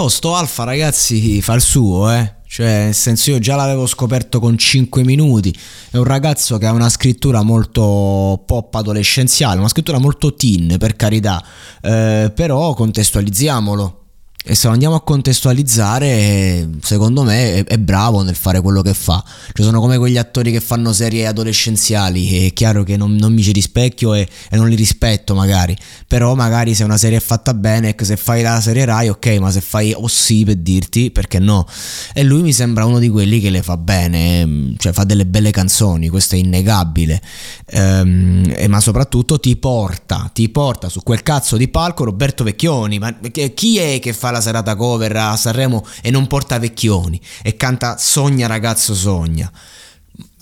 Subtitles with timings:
[0.00, 2.36] Oh, sto Alfa ragazzi fa il suo, eh.
[2.46, 5.54] Cioè, nel senso io già l'avevo scoperto con 5 minuti.
[5.90, 10.96] È un ragazzo che ha una scrittura molto pop adolescenziale, una scrittura molto teen, per
[10.96, 11.44] carità.
[11.82, 13.99] Eh, però contestualizziamolo.
[14.42, 18.94] E se lo andiamo a contestualizzare, secondo me è, è, bravo nel fare quello che
[18.94, 19.22] fa.
[19.52, 23.42] Ci sono come quegli attori che fanno serie adolescenziali, è chiaro che non, non mi
[23.42, 25.76] ci rispecchio e, e, non li rispetto magari,
[26.08, 29.50] però magari se una serie è fatta bene, se fai la serie Rai ok, ma
[29.50, 31.66] se fai o sì per dirti, perché no?
[32.14, 35.50] E lui mi sembra uno di quelli che le fa bene, cioè fa delle belle
[35.50, 37.20] canzoni, questo è innegabile,
[37.66, 43.14] ehm, ma soprattutto ti porta, ti porta su quel cazzo di palco Roberto Vecchioni, ma
[43.54, 47.96] chi è che fa la serata cover a Sanremo e non porta vecchioni e canta
[47.98, 49.50] Sogna ragazzo sogna.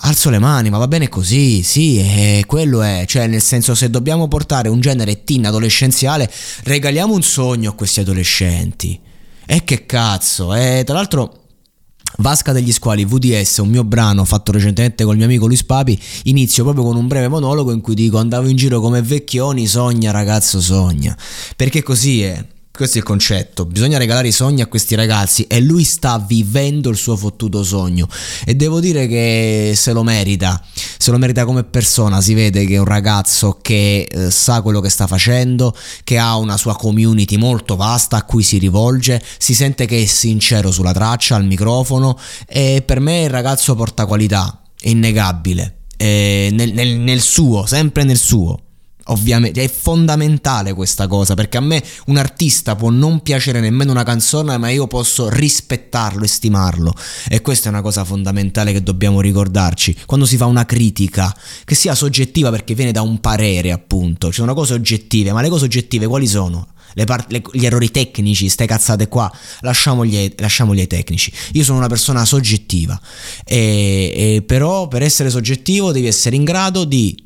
[0.00, 3.88] Alzo le mani, ma va bene così, sì, e quello è, cioè nel senso se
[3.88, 6.30] dobbiamo portare un genere teen adolescenziale,
[6.64, 9.00] regaliamo un sogno a questi adolescenti.
[9.46, 11.44] E che cazzo, e tra l'altro
[12.18, 16.62] Vasca degli Squali VDS, un mio brano fatto recentemente col mio amico Luis Papi, inizio
[16.64, 20.60] proprio con un breve monologo in cui dico andavo in giro come vecchioni, sogna ragazzo
[20.60, 21.16] sogna,
[21.56, 22.44] perché così è.
[22.76, 26.90] Questo è il concetto, bisogna regalare i sogni a questi ragazzi e lui sta vivendo
[26.90, 28.06] il suo fottuto sogno.
[28.44, 30.62] E devo dire che se lo merita,
[30.98, 34.80] se lo merita come persona, si vede che è un ragazzo che eh, sa quello
[34.80, 39.54] che sta facendo, che ha una sua community molto vasta a cui si rivolge, si
[39.54, 44.60] sente che è sincero sulla traccia, al microfono e per me il ragazzo porta qualità,
[44.78, 48.60] è innegabile, è nel, nel, nel suo, sempre nel suo.
[49.08, 54.02] Ovviamente è fondamentale questa cosa perché a me un artista può non piacere nemmeno una
[54.02, 56.92] canzone, ma io posso rispettarlo e stimarlo.
[57.28, 59.96] E questa è una cosa fondamentale che dobbiamo ricordarci.
[60.06, 61.34] Quando si fa una critica,
[61.64, 65.48] che sia soggettiva perché viene da un parere, appunto, ci sono cose oggettive, ma le
[65.48, 66.68] cose oggettive quali sono?
[67.04, 69.30] Part- le, gli errori tecnici, ste cazzate qua,
[69.60, 71.30] lasciamogli, lasciamogli ai tecnici.
[71.52, 72.98] Io sono una persona soggettiva,
[73.44, 77.24] e, e però per essere soggettivo devi essere in grado di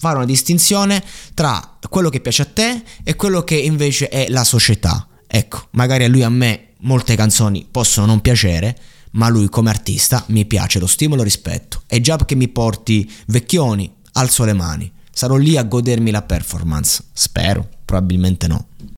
[0.00, 4.44] fare una distinzione tra quello che piace a te e quello che invece è la
[4.44, 5.06] società.
[5.26, 8.78] Ecco, magari a lui a me molte canzoni possono non piacere,
[9.12, 11.82] ma lui come artista mi piace, lo stimolo e rispetto.
[11.86, 14.90] E già che mi porti vecchioni, alzo le mani.
[15.12, 17.04] Sarò lì a godermi la performance.
[17.12, 18.68] Spero, probabilmente no.